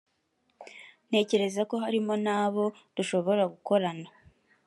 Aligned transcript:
ntekereza 1.07 1.61
ko 1.69 1.75
harimo 1.83 2.13
n’abo 2.25 2.65
dushobora 2.95 3.43
gukorana 3.53 4.09